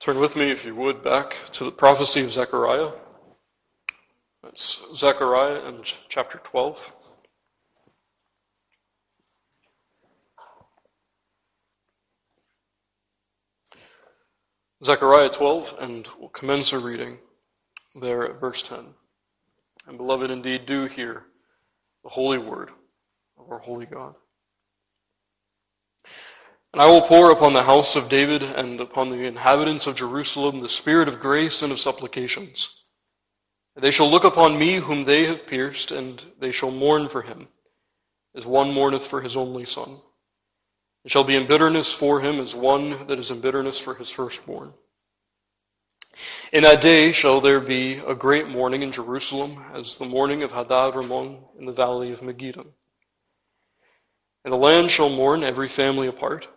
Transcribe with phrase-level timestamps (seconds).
[0.00, 2.90] Turn with me, if you would, back to the prophecy of Zechariah.
[4.42, 6.92] That's Zechariah and chapter 12.
[14.82, 17.18] Zechariah 12, and we'll commence our reading
[17.94, 18.78] there at verse 10.
[19.86, 21.26] And beloved, indeed, do hear
[22.02, 22.70] the holy word
[23.38, 24.16] of our holy God.
[26.72, 30.60] And I will pour upon the house of David and upon the inhabitants of Jerusalem
[30.60, 32.82] the spirit of grace and of supplications.
[33.76, 37.48] They shall look upon me whom they have pierced, and they shall mourn for him,
[38.34, 40.00] as one mourneth for his only son.
[41.04, 44.10] It shall be in bitterness for him as one that is in bitterness for his
[44.10, 44.72] firstborn.
[46.52, 50.52] In that day shall there be a great mourning in Jerusalem, as the mourning of
[50.52, 52.66] Hadad Rimmon in the valley of Megiddo.
[54.44, 56.48] And the land shall mourn every family apart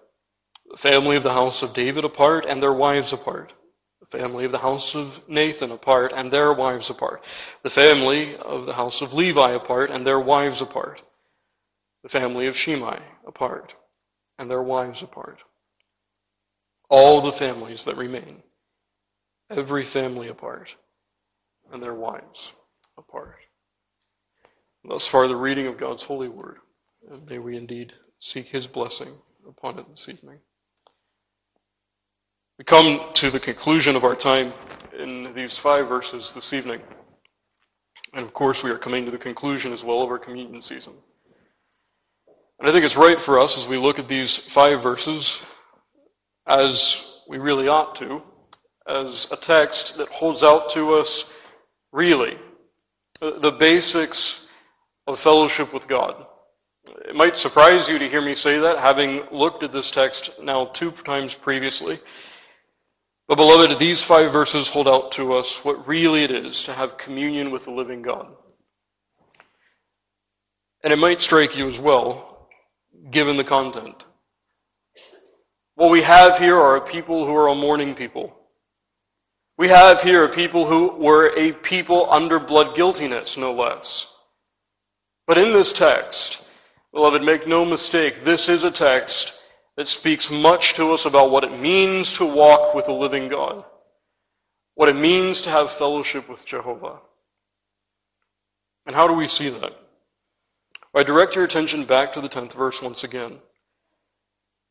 [0.76, 3.54] the family of the house of David apart and their wives apart.
[4.02, 7.24] The family of the house of Nathan apart and their wives apart.
[7.64, 11.02] The family of the house of Levi apart and their wives apart.
[12.04, 13.74] The family of Shimei apart
[14.38, 15.40] and their wives apart.
[16.90, 18.44] All the families that remain,
[19.50, 20.76] every family apart
[21.72, 22.52] and their wives
[22.98, 23.38] apart.
[24.84, 26.58] Thus far, the reading of God's holy word.
[27.10, 29.14] And may we indeed seek his blessing
[29.48, 30.40] upon it this evening.
[32.58, 34.54] We come to the conclusion of our time
[34.98, 36.80] in these five verses this evening.
[38.14, 40.94] And of course, we are coming to the conclusion as well of our communion season.
[42.60, 45.46] And I think it's right for us as we look at these five verses,
[46.48, 48.24] as we really ought to,
[48.88, 51.34] as a text that holds out to us
[51.92, 52.38] really
[53.20, 54.50] the basics
[55.08, 56.26] of fellowship with God.
[57.06, 60.66] It might surprise you to hear me say that, having looked at this text now
[60.68, 62.00] two times previously.
[63.28, 66.98] But, beloved, these five verses hold out to us what really it is to have
[66.98, 68.28] communion with the living God.
[70.84, 72.48] And it might strike you as well,
[73.10, 74.04] given the content.
[75.74, 78.38] What we have here are people who are a mourning people.
[79.58, 84.14] We have here a people who were a people under blood guiltiness, no less.
[85.26, 86.46] But in this text,
[86.94, 89.35] beloved, make no mistake, this is a text
[89.78, 93.64] that speaks much to us about what it means to walk with a living God,
[94.76, 97.00] what it means to have fellowship with Jehovah.
[98.86, 99.74] And how do we see that?
[100.96, 103.40] I direct your attention back to the 10th verse once again.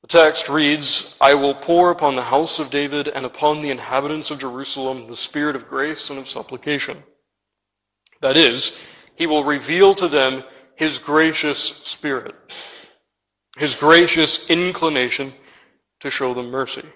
[0.01, 4.31] The text reads, I will pour upon the house of David and upon the inhabitants
[4.31, 7.03] of Jerusalem the spirit of grace and of supplication.
[8.21, 8.83] That is,
[9.17, 10.45] he will reveal to them
[10.77, 12.35] his gracious spirit
[13.57, 15.33] his gracious inclination
[16.01, 16.87] to show them mercy.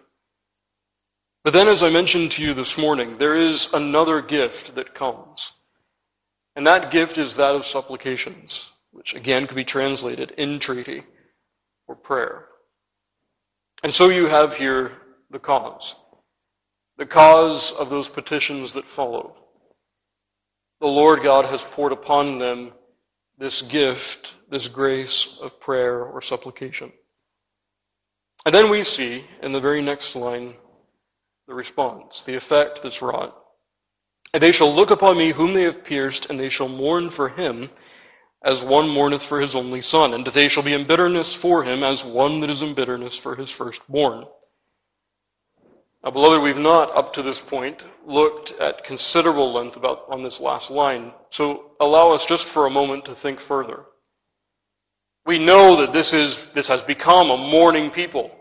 [1.45, 5.53] But then, as I mentioned to you this morning, there is another gift that comes.
[6.57, 11.05] And that gift is that of supplications, which again could be translated entreaty
[11.87, 12.47] or prayer.
[13.83, 14.93] And so you have here
[15.31, 15.95] the cause.
[16.97, 19.35] The cause of those petitions that followed.
[20.81, 22.73] The Lord God has poured upon them
[23.39, 26.93] this gift, this grace of prayer or supplication.
[28.45, 30.55] And then we see in the very next line
[31.47, 33.35] the response, the effect that's wrought.
[34.35, 37.31] And they shall look upon me whom they have pierced, and they shall mourn for
[37.31, 37.71] him
[38.45, 41.83] as one mourneth for his only son, and they shall be in bitterness for him
[41.83, 44.27] as one that is in bitterness for his firstborn.
[46.05, 50.41] Now, beloved, we've not up to this point looked at considerable length about on this
[50.41, 53.85] last line, so allow us just for a moment to think further.
[55.27, 58.35] We know that this is this has become a mourning people.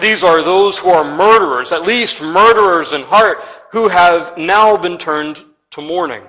[0.00, 3.38] These are those who are murderers, at least murderers in heart,
[3.70, 6.22] who have now been turned to mourning.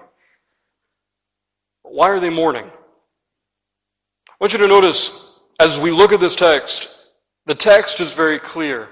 [1.84, 2.66] Why are they mourning?
[2.66, 7.12] I want you to notice as we look at this text,
[7.46, 8.90] the text is very clear.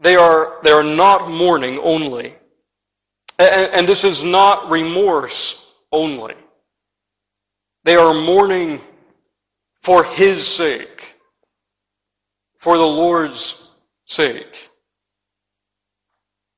[0.00, 2.34] They are, they are not mourning only.
[3.38, 6.34] And, and this is not remorse only.
[7.84, 8.80] They are mourning
[9.82, 11.14] for His sake,
[12.58, 13.70] for the Lord's
[14.06, 14.68] sake.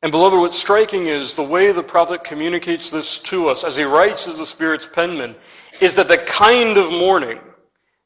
[0.02, 3.82] And beloved, what's striking is the way the prophet communicates this to us as he
[3.82, 5.36] writes as the Spirit's penman
[5.80, 7.38] is that the kind of mourning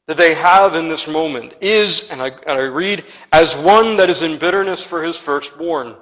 [0.07, 4.09] that they have in this moment is, and I, and I read, as one that
[4.09, 5.95] is in bitterness for his firstborn.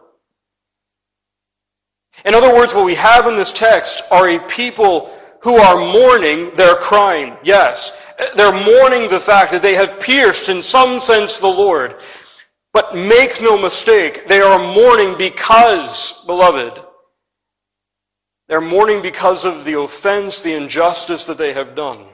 [2.25, 6.55] In other words, what we have in this text are a people who are mourning
[6.55, 7.37] their crime.
[7.43, 8.05] Yes,
[8.35, 11.95] they're mourning the fact that they have pierced, in some sense, the Lord.
[12.71, 16.81] But make no mistake, they are mourning because, beloved,
[18.47, 22.05] they're mourning because of the offense, the injustice that they have done.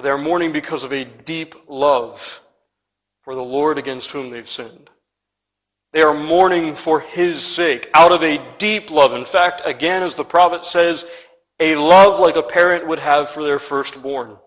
[0.00, 2.42] But they're mourning because of a deep love
[3.20, 4.88] for the Lord against whom they've sinned.
[5.92, 9.12] They are mourning for His sake, out of a deep love.
[9.12, 11.06] In fact, again, as the prophet says,
[11.58, 14.38] a love like a parent would have for their firstborn.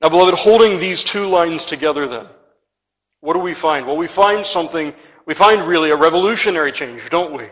[0.00, 2.24] Now, beloved, holding these two lines together then,
[3.20, 3.86] what do we find?
[3.86, 4.94] Well, we find something,
[5.26, 7.50] we find really a revolutionary change, don't we?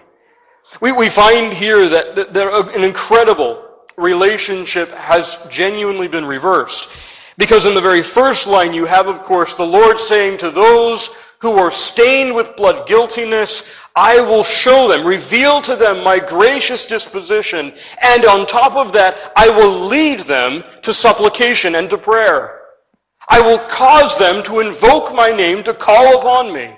[0.80, 3.67] We, we find here that, that, that an incredible
[3.98, 7.02] relationship has genuinely been reversed.
[7.36, 11.34] Because in the very first line you have, of course, the Lord saying to those
[11.40, 16.86] who are stained with blood guiltiness, I will show them, reveal to them my gracious
[16.86, 22.60] disposition, and on top of that, I will lead them to supplication and to prayer.
[23.28, 26.77] I will cause them to invoke my name, to call upon me.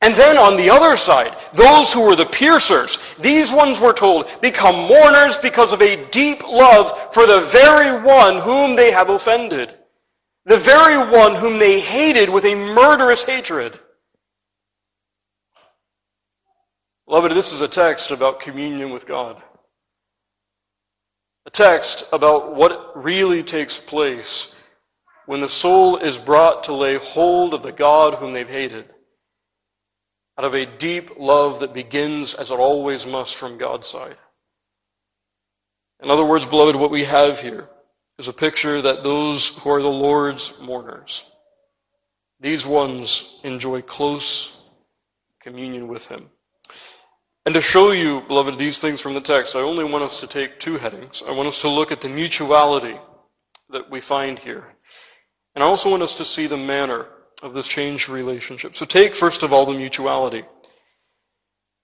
[0.00, 4.28] And then on the other side, those who were the piercers, these ones were told,
[4.40, 9.74] become mourners because of a deep love for the very one whom they have offended.
[10.44, 13.78] The very one whom they hated with a murderous hatred.
[17.06, 19.42] Beloved, this is a text about communion with God.
[21.44, 24.54] A text about what really takes place
[25.26, 28.88] when the soul is brought to lay hold of the God whom they've hated
[30.38, 34.16] out of a deep love that begins, as it always must, from God's side.
[36.00, 37.68] In other words, beloved, what we have here
[38.18, 41.28] is a picture that those who are the Lord's mourners,
[42.38, 44.62] these ones enjoy close
[45.40, 46.30] communion with Him.
[47.44, 50.28] And to show you, beloved, these things from the text, I only want us to
[50.28, 51.20] take two headings.
[51.26, 52.96] I want us to look at the mutuality
[53.70, 54.76] that we find here.
[55.56, 57.06] And I also want us to see the manner
[57.42, 58.76] of this changed relationship.
[58.76, 60.44] So take, first of all, the mutuality.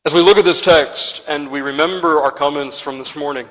[0.05, 3.49] As we look at this text and we remember our comments from this morning,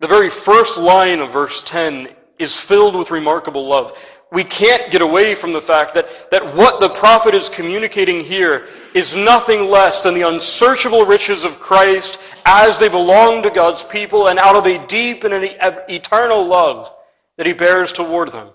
[0.00, 3.96] the very first line of verse 10 is filled with remarkable love.
[4.32, 8.66] We can't get away from the fact that, that what the prophet is communicating here
[8.94, 14.28] is nothing less than the unsearchable riches of Christ as they belong to God's people
[14.28, 15.56] and out of a deep and an
[15.88, 16.92] eternal love
[17.36, 18.48] that he bears toward them.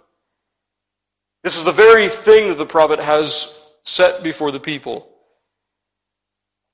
[1.44, 5.08] This is the very thing that the prophet has set before the people.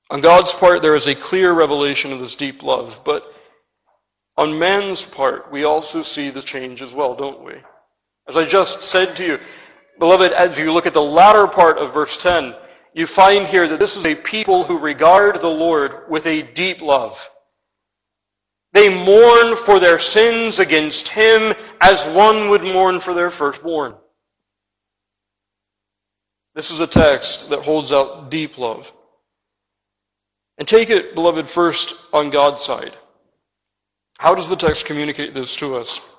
[0.10, 3.34] On God's part, there is a clear revelation of this deep love, but
[4.38, 7.56] on man's part, we also see the change as well, don't we?
[8.28, 9.40] As I just said to you,
[10.00, 12.54] beloved, as you look at the latter part of verse 10,
[12.94, 16.82] you find here that this is a people who regard the Lord with a deep
[16.82, 17.30] love.
[18.74, 23.96] They mourn for their sins against Him as one would mourn for their firstborn.
[26.58, 28.92] This is a text that holds out deep love.
[30.58, 32.96] And take it, beloved, first on God's side.
[34.18, 36.16] How does the text communicate this to us?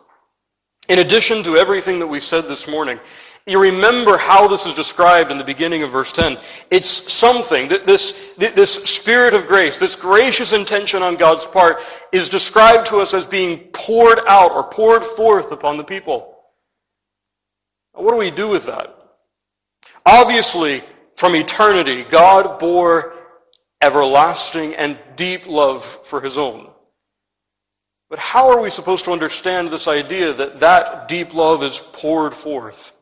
[0.89, 3.01] In addition to everything that we said this morning,
[3.49, 6.39] you remember how this is described in the beginning of verse 10.
[6.71, 11.79] It's something that this, this spirit of grace, this gracious intention on God's part
[12.13, 16.39] is described to us as being poured out or poured forth upon the people.
[17.97, 18.98] Now, what do we do with that?
[20.11, 20.83] Obviously,
[21.17, 23.15] from eternity, God bore
[23.83, 26.71] everlasting and deep love for his own.
[28.09, 32.33] But how are we supposed to understand this idea that that deep love is poured
[32.33, 32.97] forth?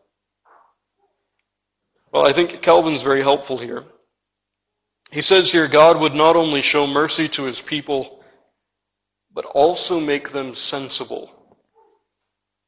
[2.10, 3.84] Well, I think Calvin's very helpful here.
[5.12, 8.24] He says here God would not only show mercy to his people,
[9.32, 11.30] but also make them sensible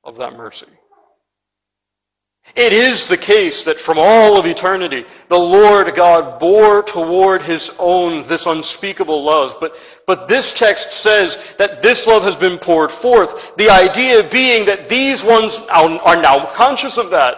[0.04, 0.77] of that mercy.
[2.56, 7.70] It is the case that from all of eternity, the Lord God bore toward his
[7.78, 9.56] own this unspeakable love.
[9.60, 9.76] But,
[10.06, 13.56] but this text says that this love has been poured forth.
[13.56, 17.36] The idea being that these ones are now conscious of that.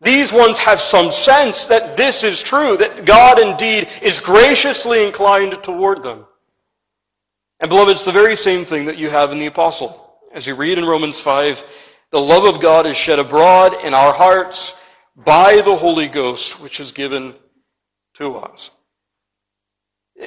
[0.00, 5.62] These ones have some sense that this is true, that God indeed is graciously inclined
[5.62, 6.24] toward them.
[7.60, 10.16] And beloved, it's the very same thing that you have in the apostle.
[10.32, 11.62] As you read in Romans 5,
[12.10, 14.84] the love of God is shed abroad in our hearts
[15.16, 17.34] by the Holy Ghost, which is given
[18.14, 18.70] to us.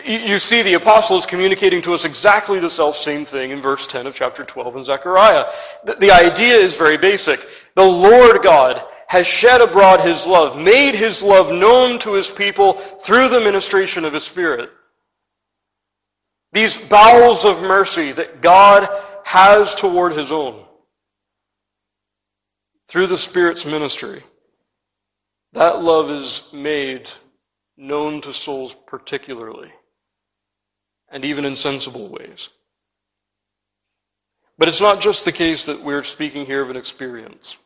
[0.05, 3.87] You see, the apostle is communicating to us exactly the self same thing in verse
[3.87, 5.45] 10 of chapter 12 in Zechariah.
[5.83, 7.45] The idea is very basic.
[7.75, 12.73] The Lord God has shed abroad his love, made his love known to his people
[12.73, 14.69] through the ministration of his Spirit.
[16.53, 18.87] These bowels of mercy that God
[19.25, 20.63] has toward his own
[22.91, 24.21] through the Spirit's ministry.
[25.53, 27.09] That love is made
[27.77, 29.71] known to souls particularly,
[31.09, 32.49] and even in sensible ways.
[34.57, 37.57] But it's not just the case that we're speaking here of an experience.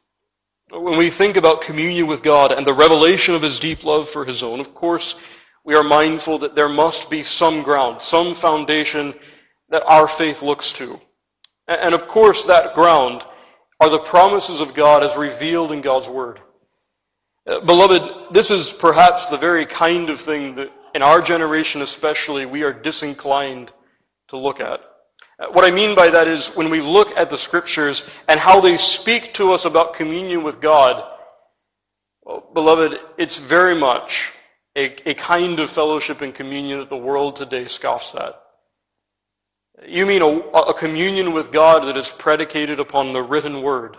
[0.70, 4.26] When we think about communion with God and the revelation of His deep love for
[4.26, 5.20] His own, of course,
[5.64, 9.16] we are mindful that there must be some ground, some foundation
[9.70, 11.02] that our faith looks to.
[11.68, 13.26] And of course, that ground
[13.80, 16.40] are the promises of God as revealed in God's Word.
[17.48, 22.46] Uh, beloved, this is perhaps the very kind of thing that in our generation especially
[22.46, 23.72] we are disinclined
[24.30, 24.80] to look at.
[25.38, 28.62] Uh, what I mean by that is when we look at the scriptures and how
[28.62, 31.04] they speak to us about communion with God,
[32.24, 34.34] well, beloved, it's very much
[34.76, 38.42] a, a kind of fellowship and communion that the world today scoffs at.
[39.88, 43.98] You mean a, a communion with God that is predicated upon the written word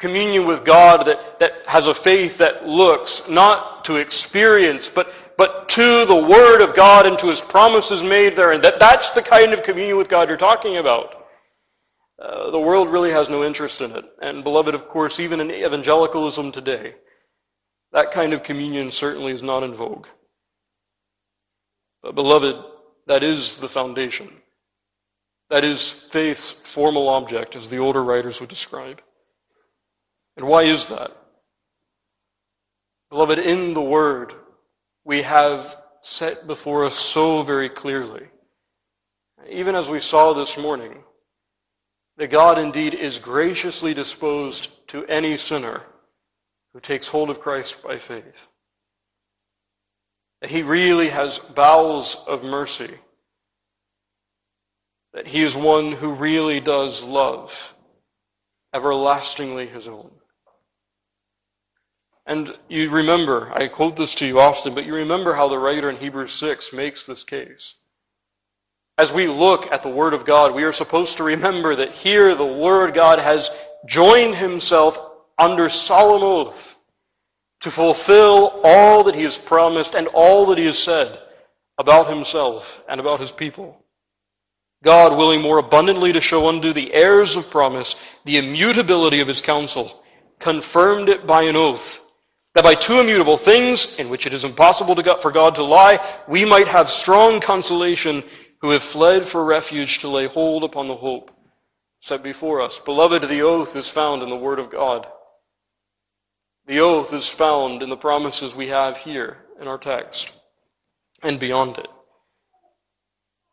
[0.00, 5.68] communion with God that, that has a faith that looks not to experience, but, but
[5.68, 8.52] to the Word of God and to His promises made there.
[8.52, 11.26] And that, that's the kind of communion with God you're talking about.
[12.18, 14.04] Uh, the world really has no interest in it.
[14.20, 16.94] And beloved, of course, even in evangelicalism today,
[17.92, 20.06] that kind of communion certainly is not in vogue.
[22.02, 22.56] But beloved,
[23.06, 24.30] that is the foundation.
[25.50, 29.02] That is faith's formal object, as the older writers would describe.
[30.36, 31.10] And why is that?
[33.10, 34.32] Beloved, in the Word,
[35.04, 38.28] we have set before us so very clearly,
[39.48, 41.02] even as we saw this morning,
[42.16, 45.82] that God indeed is graciously disposed to any sinner
[46.72, 48.46] who takes hold of Christ by faith.
[50.42, 52.94] That He really has bowels of mercy.
[55.12, 57.74] That He is one who really does love
[58.72, 60.10] everlastingly His own.
[62.26, 65.90] And you remember, I quote this to you often, but you remember how the writer
[65.90, 67.74] in Hebrews 6 makes this case.
[68.98, 72.34] As we look at the Word of God, we are supposed to remember that here
[72.34, 73.50] the Word God has
[73.86, 74.98] joined himself
[75.38, 76.78] under solemn oath
[77.60, 81.18] to fulfill all that he has promised and all that he has said
[81.78, 83.82] about himself and about his people.
[84.82, 89.40] God, willing more abundantly to show unto the heirs of promise the immutability of his
[89.40, 90.02] counsel,
[90.38, 92.06] confirmed it by an oath
[92.54, 96.44] that by two immutable things, in which it is impossible for God to lie, we
[96.44, 98.24] might have strong consolation
[98.60, 101.30] who have fled for refuge to lay hold upon the hope
[102.00, 102.80] set before us.
[102.80, 105.06] Beloved, the oath is found in the Word of God.
[106.66, 110.32] The oath is found in the promises we have here in our text
[111.22, 111.88] and beyond it.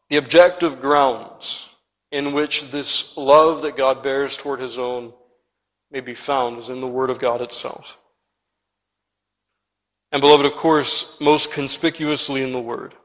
[0.09, 1.73] The objective grounds
[2.11, 5.13] in which this love that God bears toward his own
[5.91, 7.97] may be found is in the Word of God itself.
[10.11, 12.95] And beloved, of course, most conspicuously in the Word.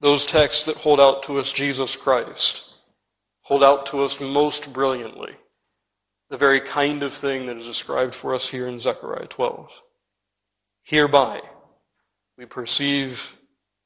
[0.00, 2.74] Those texts that hold out to us Jesus Christ
[3.44, 5.34] hold out to us most brilliantly
[6.30, 9.68] the very kind of thing that is described for us here in Zechariah 12.
[10.82, 11.40] Hereby
[12.36, 13.36] we perceive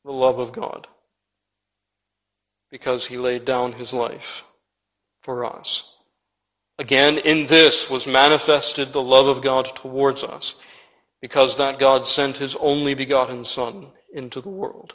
[0.04, 0.86] the love of God
[2.70, 4.44] because he laid down his life
[5.20, 5.98] for us.
[6.78, 10.62] Again, in this was manifested the love of God towards us
[11.20, 14.94] because that God sent his only begotten Son into the world,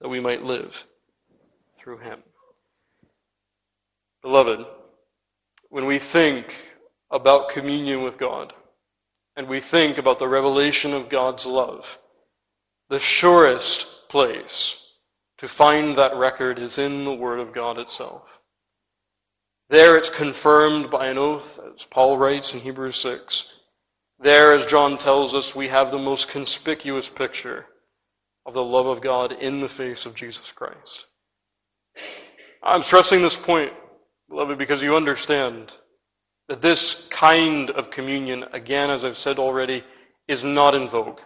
[0.00, 0.86] that we might live
[1.78, 2.22] through him.
[4.22, 4.64] Beloved,
[5.70, 6.74] when we think
[7.10, 8.52] about communion with God,
[9.36, 11.98] and we think about the revelation of God's love,
[12.88, 14.85] the surest place
[15.38, 18.40] to find that record is in the Word of God itself.
[19.68, 23.56] There it's confirmed by an oath, as Paul writes in Hebrews 6,
[24.18, 27.66] there, as John tells us, we have the most conspicuous picture
[28.46, 31.06] of the love of God in the face of Jesus Christ.
[32.62, 33.72] I'm stressing this point,
[34.28, 35.74] beloved, because you understand
[36.48, 39.84] that this kind of communion, again, as I've said already,
[40.28, 41.20] is not in vogue.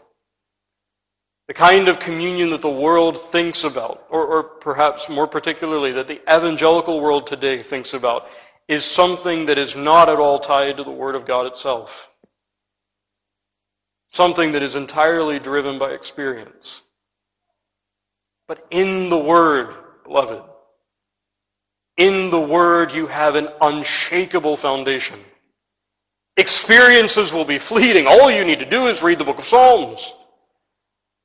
[1.50, 6.06] The kind of communion that the world thinks about, or, or, perhaps more particularly that
[6.06, 8.28] the evangelical world today thinks about,
[8.68, 12.08] is something that is not at all tied to the Word of God itself
[14.10, 16.82] something that is entirely driven by experience.
[18.46, 20.42] But in the Word, beloved,
[21.96, 25.18] in the Word you have an unshakable foundation.
[26.36, 28.06] Experiences will be fleeting.
[28.06, 30.14] All you need to do is read the book of Psalms.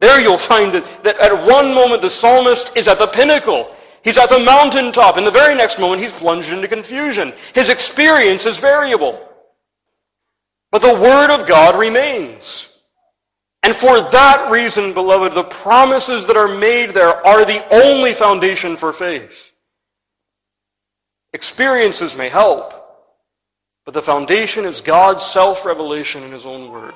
[0.05, 3.75] There you'll find that, at one moment the psalmist is at the pinnacle.
[4.03, 5.17] He's at the mountaintop.
[5.17, 7.33] In the very next moment, he's plunged into confusion.
[7.55, 9.19] His experience is variable.
[10.71, 12.83] But the Word of God remains.
[13.63, 18.77] And for that reason, beloved, the promises that are made there are the only foundation
[18.77, 19.55] for faith.
[21.33, 22.75] Experiences may help,
[23.85, 26.93] but the foundation is God's self-revelation in His own Word.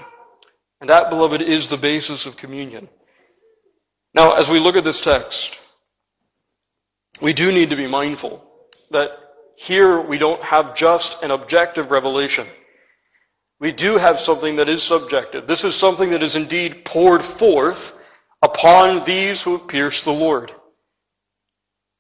[0.80, 2.88] And that, beloved, is the basis of communion.
[4.14, 5.62] Now, as we look at this text,
[7.22, 8.46] we do need to be mindful
[8.92, 9.12] that
[9.56, 12.48] here we don't have just an objective revelation.
[13.60, 15.46] We do have something that is subjective.
[15.46, 18.00] This is something that is indeed poured forth
[18.42, 20.52] upon these who have pierced the Lord.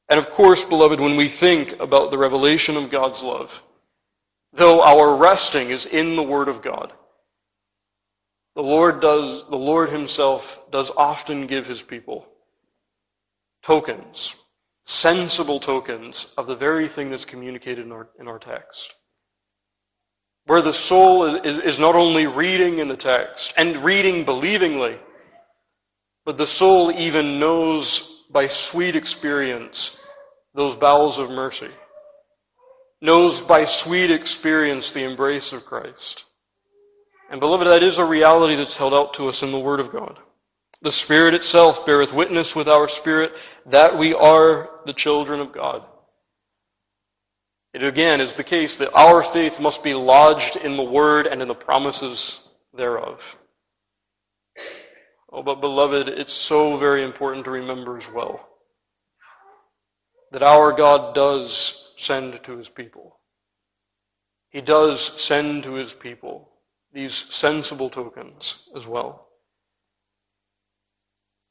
[0.08, 3.62] And of course, beloved, when we think about the revelation of God's love,
[4.54, 6.94] though our resting is in the Word of God,
[8.60, 12.28] the Lord does, the Lord himself does often give his people
[13.63, 14.36] tokens,
[14.84, 18.96] sensible tokens of the very thing that's communicated in our, in our text.
[20.46, 24.98] Where the soul is, is not only reading in the text and reading believingly,
[26.25, 29.98] but the soul even knows by sweet experience
[30.54, 31.72] those bowels of mercy,
[33.00, 36.25] knows by sweet experience the embrace of Christ.
[37.29, 39.91] And beloved, that is a reality that's held out to us in the Word of
[39.91, 40.17] God.
[40.81, 45.83] The Spirit itself beareth witness with our spirit that we are the children of God.
[47.74, 51.41] It again is the case that our faith must be lodged in the Word and
[51.41, 53.38] in the promises thereof.
[55.31, 58.48] Oh, but beloved, it's so very important to remember as well
[60.31, 63.17] that our God does send to his people.
[64.50, 66.49] He does send to his people
[66.93, 69.27] these sensible tokens as well.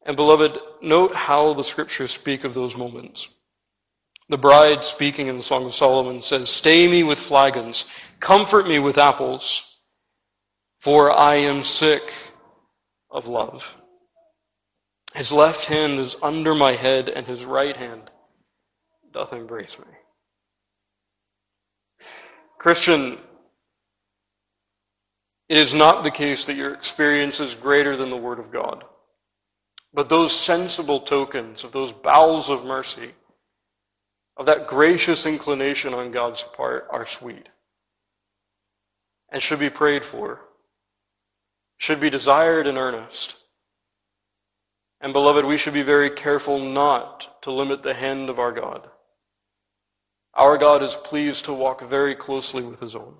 [0.05, 3.29] And beloved, note how the scriptures speak of those moments.
[4.29, 8.79] The bride speaking in the Song of Solomon says, Stay me with flagons, comfort me
[8.79, 9.81] with apples,
[10.79, 12.13] for I am sick
[13.11, 13.75] of love.
[15.15, 18.11] His left hand is under my head, and his right hand
[19.13, 19.87] doth embrace me.
[22.59, 23.19] Christian,
[25.49, 28.85] it is not the case that your experience is greater than the Word of God.
[29.95, 33.13] But those sensible tokens of those bowels of mercy,
[34.37, 37.49] of that gracious inclination on God's part, are sweet
[39.31, 40.41] and should be prayed for,
[41.79, 43.37] should be desired in earnest.
[45.01, 48.89] And beloved, we should be very careful not to limit the hand of our God.
[50.35, 53.17] Our God is pleased to walk very closely with his own.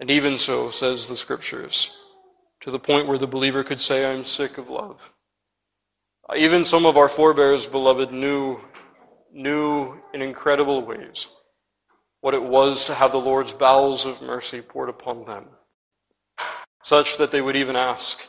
[0.00, 2.06] And even so, says the scriptures,
[2.62, 5.12] to the point where the believer could say, I'm sick of love.
[6.28, 8.60] Uh, even some of our forebears, beloved, knew,
[9.30, 11.28] knew in incredible ways
[12.22, 15.44] what it was to have the Lord's bowels of mercy poured upon them,
[16.82, 18.26] such that they would even ask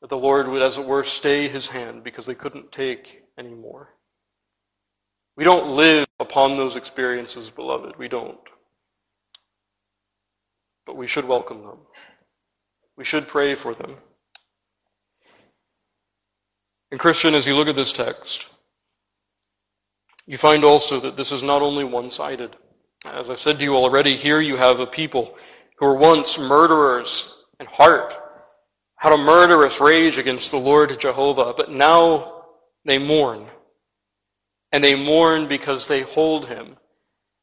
[0.00, 3.54] that the Lord would, as it were, stay his hand because they couldn't take any
[3.54, 3.90] more.
[5.36, 7.96] We don't live upon those experiences, beloved.
[7.96, 8.38] We don't
[10.86, 11.78] but we should welcome them.
[12.96, 13.96] We should pray for them.
[16.90, 18.52] And Christian, as you look at this text,
[20.26, 22.54] you find also that this is not only one-sided.
[23.04, 25.34] As I've said to you already, here you have a people
[25.78, 28.14] who were once murderers in heart,
[28.96, 32.44] had a murderous rage against the Lord Jehovah, but now
[32.84, 33.46] they mourn.
[34.70, 36.76] And they mourn because they hold him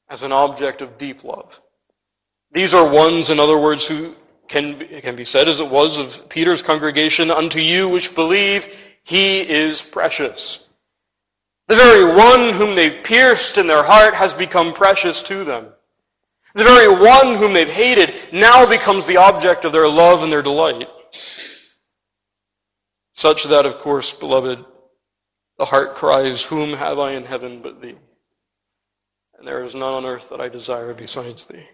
[0.09, 1.59] as an object of deep love.
[2.51, 4.15] These are ones, in other words, who
[4.47, 8.67] can, can be said as it was of Peter's congregation, unto you which believe,
[9.03, 10.67] he is precious.
[11.67, 15.67] The very one whom they've pierced in their heart has become precious to them.
[16.55, 20.41] The very one whom they've hated now becomes the object of their love and their
[20.41, 20.89] delight.
[23.13, 24.65] Such that, of course, beloved,
[25.59, 27.95] the heart cries, Whom have I in heaven but thee?
[29.37, 31.67] And there is none on earth that I desire besides thee.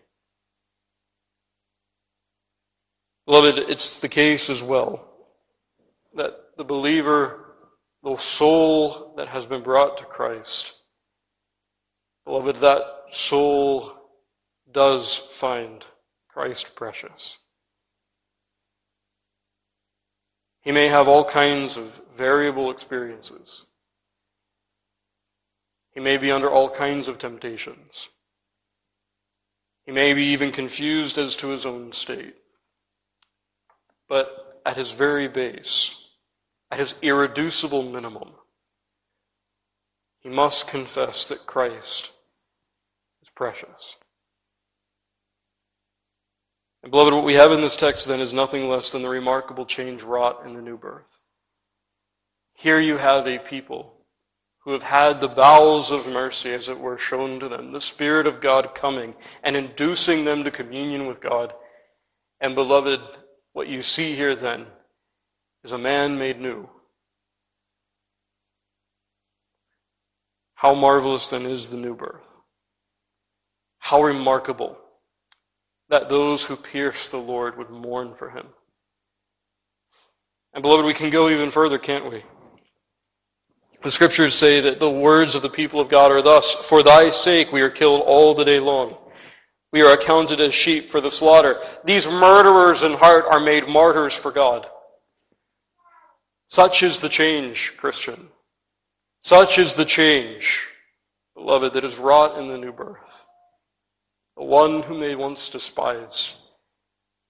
[3.26, 5.08] Beloved, it's the case as well
[6.14, 7.46] that the believer,
[8.04, 10.80] the soul that has been brought to Christ,
[12.24, 13.94] beloved, that soul
[14.72, 15.84] does find
[16.30, 17.40] Christ precious.
[20.62, 23.66] He may have all kinds of variable experiences.
[25.94, 28.10] He may be under all kinds of temptations.
[29.86, 32.36] He may be even confused as to his own state.
[34.08, 36.10] But at his very base,
[36.72, 38.32] at his irreducible minimum,
[40.20, 42.12] he must confess that Christ
[43.22, 43.96] is precious.
[46.82, 49.65] And beloved, what we have in this text then is nothing less than the remarkable
[49.65, 51.20] change wrought in the new birth.
[52.54, 53.96] Here you have a people
[54.60, 58.26] who have had the bowels of mercy, as it were, shown to them, the Spirit
[58.26, 59.13] of God coming
[59.44, 61.54] and inducing them to communion with God.
[62.41, 63.00] And beloved,
[63.56, 64.65] what you see here then
[65.63, 66.70] is a man made new.
[70.56, 72.28] How marvelous then is the new birth?
[73.80, 74.78] How remarkable
[75.88, 78.48] that those who pierce the Lord would mourn for him.
[80.54, 82.24] And beloved, we can go even further, can't we?
[83.84, 87.10] The scriptures say that the words of the people of God are thus, For thy
[87.10, 88.98] sake we are killed all the day long.
[89.76, 91.60] We are accounted as sheep for the slaughter.
[91.84, 94.66] These murderers in heart are made martyrs for God.
[96.48, 98.30] Such is the change, Christian.
[99.22, 100.66] Such is the change,
[101.36, 103.26] beloved, that is wrought in the new birth.
[104.38, 106.38] The one whom they once despised,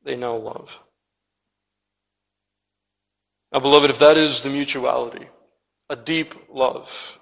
[0.03, 0.79] they now love.
[3.53, 5.29] Now, beloved, if that is the mutuality,
[5.89, 7.19] a deep love,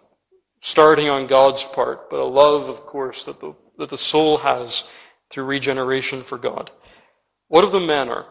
[0.60, 4.92] starting on God's part, but a love, of course, that the, that the soul has
[5.34, 6.69] through regeneration for God,
[7.48, 8.26] what of the manner?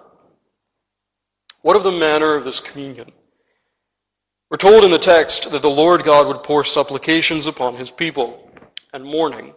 [1.63, 3.11] What of the manner of this communion?
[4.49, 8.49] We're told in the text that the Lord God would pour supplications upon his people
[8.93, 9.53] and mourning.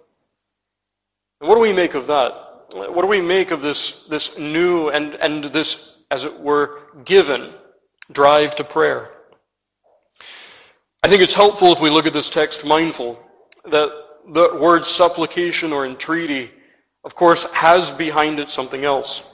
[1.39, 2.31] And what do we make of that?
[2.71, 7.51] What do we make of this, this new and, and this, as it were, given
[8.11, 9.11] drive to prayer?
[11.03, 13.23] I think it's helpful if we look at this text mindful
[13.65, 13.91] that
[14.27, 16.49] the word supplication or entreaty,
[17.05, 19.31] of course, has behind it something else.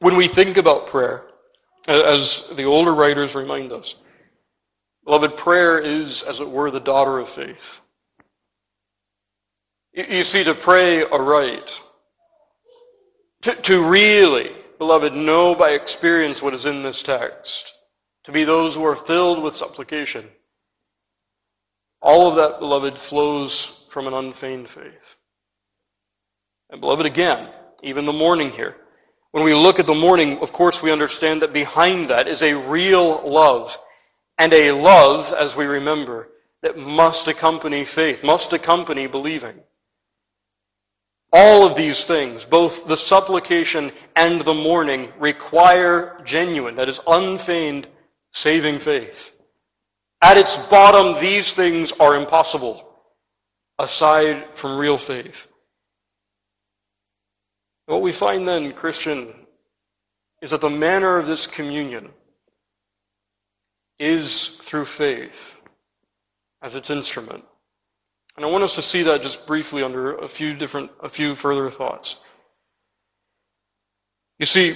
[0.00, 1.26] When we think about prayer,
[1.86, 3.96] as the older writers remind us,
[5.04, 7.80] beloved, prayer is, as it were, the daughter of faith.
[9.92, 11.82] You see, to pray aright,
[13.42, 17.74] to, to really, beloved, know by experience what is in this text,
[18.24, 20.26] to be those who are filled with supplication,
[22.00, 25.16] all of that, beloved, flows from an unfeigned faith.
[26.74, 27.48] And beloved, again,
[27.84, 28.74] even the mourning here.
[29.30, 32.58] When we look at the mourning, of course, we understand that behind that is a
[32.58, 33.78] real love.
[34.38, 36.30] And a love, as we remember,
[36.62, 39.60] that must accompany faith, must accompany believing.
[41.32, 47.86] All of these things, both the supplication and the mourning, require genuine, that is, unfeigned,
[48.32, 49.40] saving faith.
[50.20, 52.98] At its bottom, these things are impossible,
[53.78, 55.46] aside from real faith.
[57.86, 59.34] What we find then, Christian,
[60.40, 62.10] is that the manner of this communion
[63.98, 65.60] is through faith
[66.62, 67.44] as its instrument.
[68.36, 71.34] And I want us to see that just briefly under a few different, a few
[71.34, 72.24] further thoughts.
[74.38, 74.74] You see,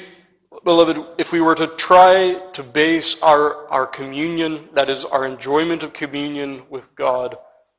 [0.62, 5.82] beloved, if we were to try to base our, our communion, that is, our enjoyment
[5.82, 7.36] of communion with God,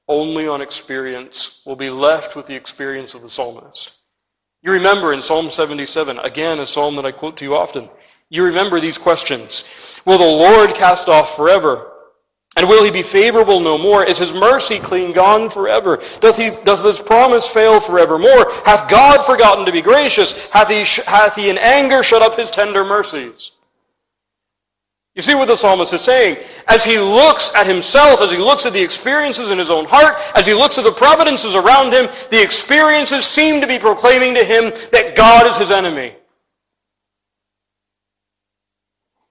[0.07, 3.98] only on experience, we'll be left with the experience of the psalmist.
[4.61, 7.89] You remember in Psalm 77, again, a psalm that I quote to you often,
[8.29, 10.01] you remember these questions.
[10.05, 11.89] Will the Lord cast off forever?
[12.57, 14.03] And will he be favorable no more?
[14.03, 15.97] Is his mercy clean gone forever?
[16.19, 18.51] Doth, he, doth his promise fail forevermore?
[18.65, 20.49] Hath God forgotten to be gracious?
[20.49, 23.51] Hath he, hath he in anger shut up his tender mercies?
[25.19, 26.37] You see what the psalmist is saying?
[26.69, 30.15] As he looks at himself, as he looks at the experiences in his own heart,
[30.33, 34.45] as he looks at the providences around him, the experiences seem to be proclaiming to
[34.45, 36.15] him that God is his enemy.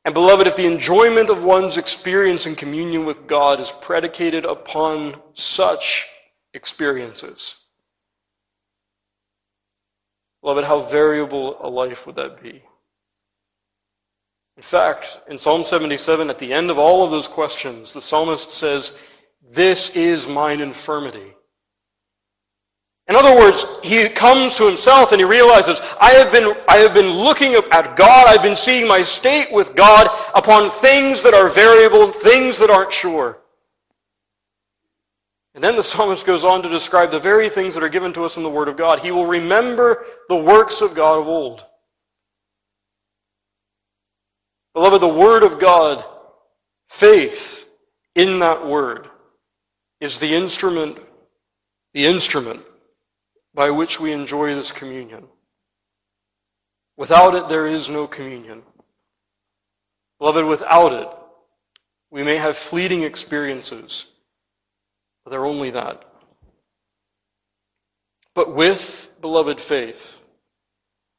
[0.04, 5.14] And beloved, if the enjoyment of one's experience in communion with God is predicated upon
[5.32, 6.06] such
[6.52, 7.64] experiences,
[10.42, 12.62] beloved, how variable a life would that be?
[14.58, 18.52] In fact, in Psalm 77, at the end of all of those questions, the psalmist
[18.52, 18.98] says,
[19.40, 21.32] This is mine infirmity.
[23.06, 26.92] In other words, he comes to himself and he realizes, I have been, I have
[26.92, 31.48] been looking at God, I've been seeing my state with God upon things that are
[31.48, 33.38] variable, things that aren't sure.
[35.54, 38.24] And then the psalmist goes on to describe the very things that are given to
[38.24, 38.98] us in the Word of God.
[38.98, 41.64] He will remember the works of God of old.
[44.78, 46.04] Beloved, the Word of God,
[46.88, 47.68] faith
[48.14, 49.08] in that Word,
[50.00, 50.98] is the instrument,
[51.94, 52.60] the instrument
[53.52, 55.24] by which we enjoy this communion.
[56.96, 58.62] Without it, there is no communion.
[60.20, 61.08] Beloved, without it,
[62.12, 64.12] We may have fleeting experiences,
[65.24, 66.04] but they're only that.
[68.32, 70.17] But with, beloved faith,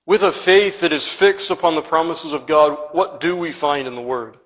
[0.09, 3.87] with a faith that is fixed upon the promises of God, what do we find
[3.87, 4.37] in the Word?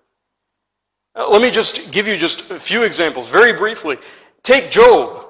[1.15, 3.95] Uh, let me just give you just a few examples, very briefly.
[4.43, 5.25] Take Job.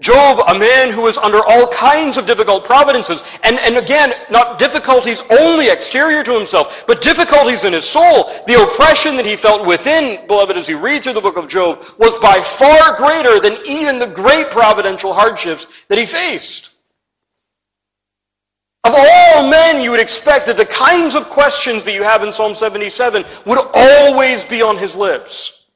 [0.00, 4.58] Job, a man who was under all kinds of difficult providences, and, and again, not
[4.58, 8.24] difficulties only exterior to himself, but difficulties in his soul.
[8.46, 11.82] The oppression that he felt within, beloved, as you read through the book of Job,
[11.98, 16.73] was by far greater than even the great providential hardships that he faced.
[18.84, 22.32] Of all men, you would expect that the kinds of questions that you have in
[22.32, 25.66] Psalm 77 would always be on his lips.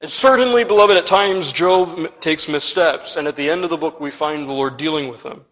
[0.00, 4.00] And certainly, beloved, at times Job takes missteps, and at the end of the book
[4.00, 5.44] we find the Lord dealing with him.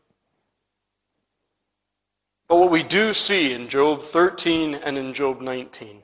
[2.48, 6.02] But what we do see in Job 13 and in Job 19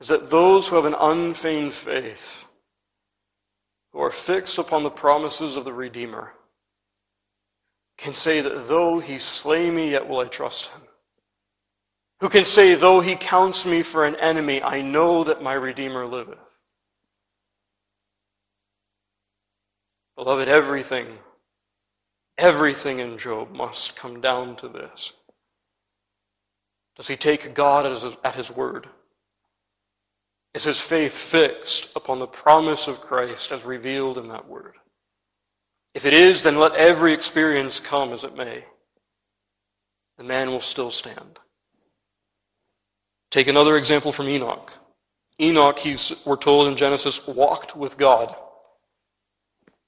[0.00, 2.44] is that those who have an unfeigned faith,
[3.92, 6.32] who are fixed upon the promises of the Redeemer,
[7.98, 10.80] can say that though he slay me, yet will I trust him.
[12.20, 16.06] Who can say, though he counts me for an enemy, I know that my Redeemer
[16.06, 16.38] liveth.
[20.16, 21.06] Beloved, everything,
[22.36, 25.12] everything in Job must come down to this.
[26.96, 28.88] Does he take God at his, at his word?
[30.54, 34.74] Is his faith fixed upon the promise of Christ as revealed in that word?
[35.98, 38.64] If it is, then let every experience come as it may.
[40.16, 41.40] The man will still stand.
[43.32, 44.72] Take another example from Enoch.
[45.40, 48.32] Enoch, he's, we're told in Genesis, walked with God.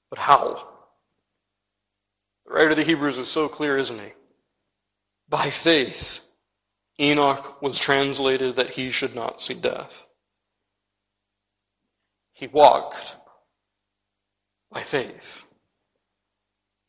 [0.09, 0.67] But how?
[2.45, 4.11] The writer of the Hebrews is so clear, isn't he?
[5.29, 6.27] By faith,
[6.99, 10.05] Enoch was translated that he should not see death.
[12.33, 13.15] He walked
[14.73, 15.45] by faith.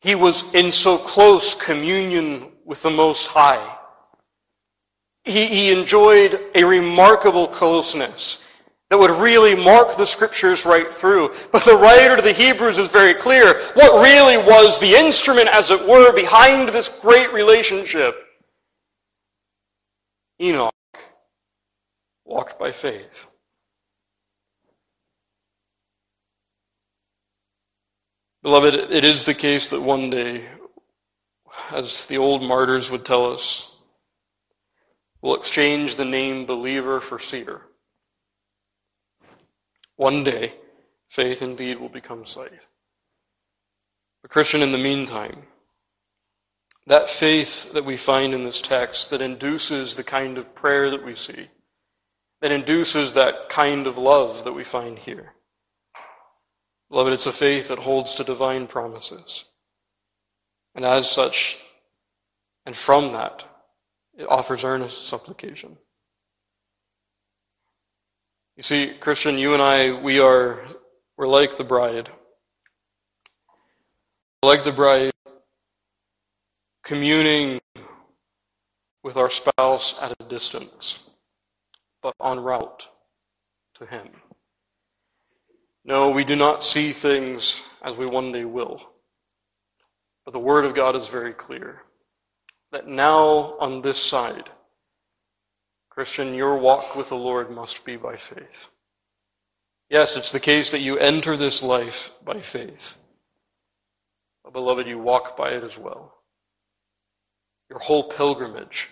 [0.03, 3.77] He was in so close communion with the Most High.
[5.23, 8.45] He, he enjoyed a remarkable closeness
[8.89, 11.33] that would really mark the scriptures right through.
[11.53, 15.71] But the writer to the Hebrews is very clear what really was the instrument, as
[15.71, 18.15] it were, behind this great relationship.
[20.41, 20.73] Enoch
[22.25, 23.27] walked by faith.
[28.43, 30.43] Beloved, it is the case that one day,
[31.71, 33.77] as the old martyrs would tell us,
[35.21, 37.61] we'll exchange the name believer for seer.
[39.95, 40.55] One day,
[41.07, 42.51] faith indeed will become sight.
[44.25, 45.43] A Christian, in the meantime,
[46.85, 51.05] that faith that we find in this text that induces the kind of prayer that
[51.05, 51.47] we see,
[52.41, 55.31] that induces that kind of love that we find here,
[56.93, 59.45] Beloved, it's a faith that holds to divine promises.
[60.75, 61.59] And as such,
[62.67, 63.43] and from that,
[64.15, 65.75] it offers earnest supplication.
[68.55, 70.63] You see, Christian, you and I, we are,
[71.17, 72.11] we're like the bride.
[74.43, 75.13] Like the bride,
[76.83, 77.59] communing
[79.01, 81.09] with our spouse at a distance,
[82.03, 82.87] but en route
[83.79, 84.09] to Him.
[85.85, 88.81] No, we do not see things as we one day will.
[90.25, 91.81] But the Word of God is very clear
[92.71, 94.49] that now on this side,
[95.89, 98.69] Christian, your walk with the Lord must be by faith.
[99.89, 102.97] Yes, it's the case that you enter this life by faith.
[104.43, 106.15] But beloved, you walk by it as well.
[107.69, 108.89] Your whole pilgrimage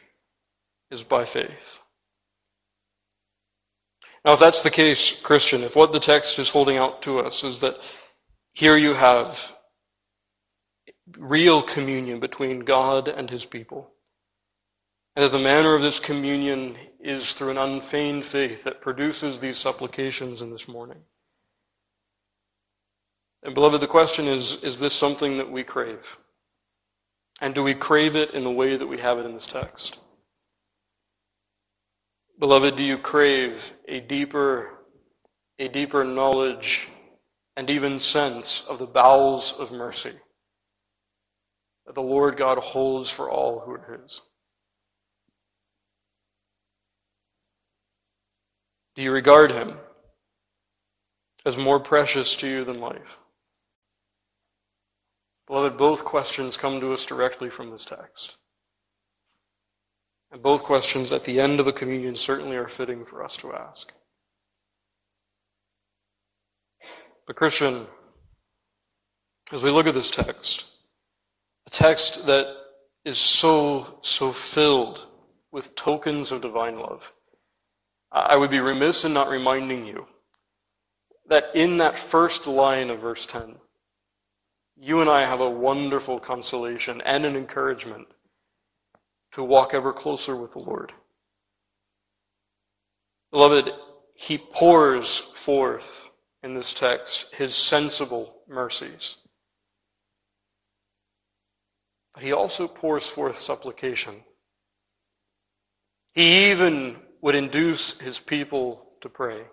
[0.91, 1.81] is by faith.
[4.23, 7.43] Now, if that's the case, Christian, if what the text is holding out to us
[7.43, 7.77] is that
[8.53, 9.55] here you have
[11.17, 13.89] real communion between God and his people,
[15.15, 19.57] and that the manner of this communion is through an unfeigned faith that produces these
[19.57, 21.01] supplications in this mourning.
[23.43, 26.17] And beloved, the question is, is this something that we crave?
[27.41, 29.99] And do we crave it in the way that we have it in this text?
[32.41, 34.79] Beloved, do you crave a deeper,
[35.59, 36.89] a deeper knowledge
[37.55, 40.15] and even sense of the bowels of mercy
[41.85, 44.21] that the Lord God holds for all who are His?
[48.95, 49.77] Do you regard Him
[51.45, 53.19] as more precious to you than life?
[55.45, 58.37] Beloved, both questions come to us directly from this text.
[60.31, 63.53] And both questions at the end of a communion certainly are fitting for us to
[63.53, 63.91] ask.
[67.27, 67.85] But, Christian,
[69.51, 70.65] as we look at this text,
[71.67, 72.55] a text that
[73.03, 75.07] is so, so filled
[75.51, 77.13] with tokens of divine love,
[78.11, 80.07] I would be remiss in not reminding you
[81.27, 83.55] that in that first line of verse 10,
[84.75, 88.07] you and I have a wonderful consolation and an encouragement
[89.33, 90.91] to walk ever closer with the Lord.
[93.31, 93.73] Beloved,
[94.13, 96.11] he pours forth
[96.43, 99.17] in this text his sensible mercies.
[102.13, 104.15] But he also pours forth supplication.
[106.13, 109.43] He even would induce his people to pray.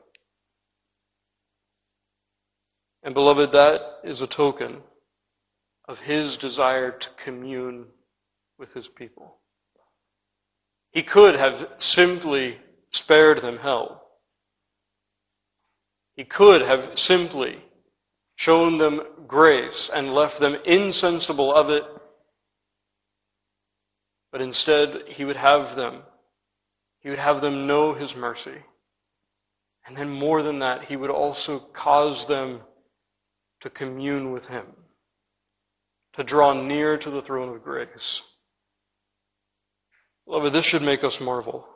[3.02, 4.82] And beloved, that is a token
[5.86, 7.86] of his desire to commune
[8.58, 9.36] with his people.
[10.92, 12.58] He could have simply
[12.90, 14.08] spared them hell.
[16.16, 17.62] He could have simply
[18.36, 21.84] shown them grace and left them insensible of it,
[24.30, 26.02] but instead he would have them,
[27.00, 28.62] he would have them know his mercy.
[29.86, 32.60] And then more than that, he would also cause them
[33.60, 34.66] to commune with him,
[36.12, 38.27] to draw near to the throne of grace.
[40.28, 41.66] Beloved, this should make us marvel.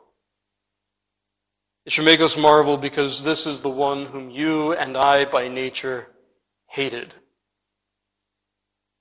[1.87, 5.47] It should make us marvel because this is the one whom you and I by
[5.47, 6.07] nature
[6.67, 7.15] hated.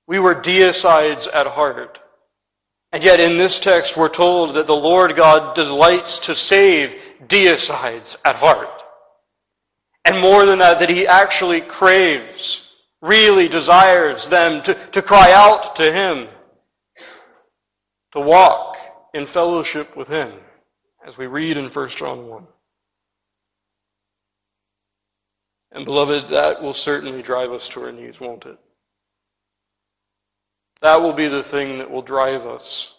[0.06, 2.00] We were deicides at heart.
[2.92, 8.16] And yet in this text we're told that the Lord God delights to save deicides
[8.24, 8.82] at heart.
[10.06, 15.76] And more than that, that he actually craves, really desires them to, to cry out
[15.76, 16.28] to him,
[18.12, 18.78] to walk
[19.12, 20.32] in fellowship with Him,
[21.06, 22.46] as we read in 1 John 1.
[25.72, 28.58] And beloved, that will certainly drive us to our knees, won't it?
[30.82, 32.98] That will be the thing that will drive us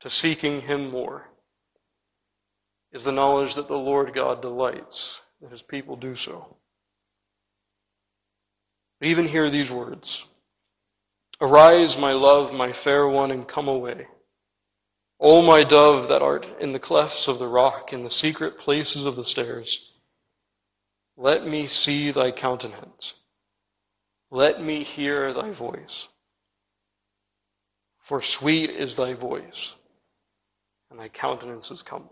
[0.00, 1.28] to seeking Him more,
[2.92, 6.56] is the knowledge that the Lord God delights that His people do so.
[9.00, 10.26] even hear these words
[11.40, 14.06] Arise, my love, my fair one, and come away.
[15.24, 19.06] O my dove that art in the clefts of the rock, in the secret places
[19.06, 19.92] of the stairs,
[21.16, 23.14] let me see thy countenance.
[24.32, 26.08] Let me hear thy voice.
[28.00, 29.76] For sweet is thy voice,
[30.90, 32.08] and thy countenance is comely.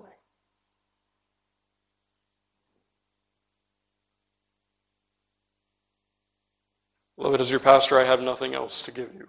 [7.16, 9.28] Beloved, as your pastor, I have nothing else to give you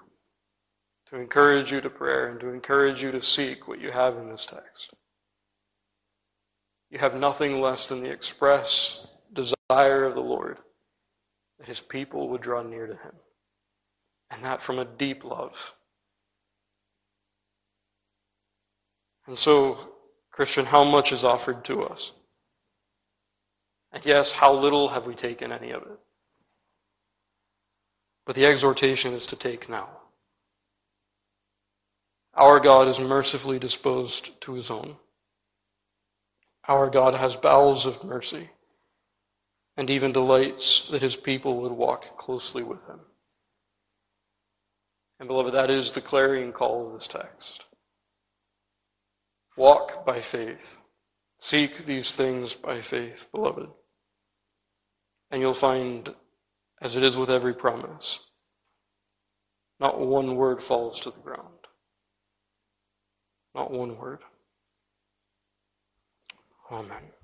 [1.12, 4.30] to encourage you to prayer and to encourage you to seek what you have in
[4.30, 4.94] this text.
[6.90, 10.58] You have nothing less than the express desire of the Lord
[11.60, 13.14] that his people would draw near to him,
[14.30, 15.74] and that from a deep love.
[19.28, 19.78] And so,
[20.32, 22.14] Christian, how much is offered to us?
[23.94, 26.00] And yes, how little have we taken any of it?
[28.26, 30.01] But the exhortation is to take now.
[32.34, 34.98] Our God is mercifully disposed to his own.
[36.68, 38.50] Our God has bowels of mercy
[39.76, 43.00] and even delights that his people would walk closely with him.
[45.20, 47.66] And beloved, that is the clarion call of this text.
[49.58, 50.82] Walk by faith.
[51.40, 53.68] Seek these things by faith, beloved.
[55.30, 56.14] And you'll find,
[56.82, 58.26] as it is with every promise,
[59.80, 61.51] not one word falls to the ground.
[63.56, 64.20] Not one word.
[66.72, 67.21] Amen.